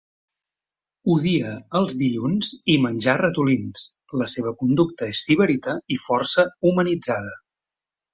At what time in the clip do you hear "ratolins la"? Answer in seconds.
3.21-4.29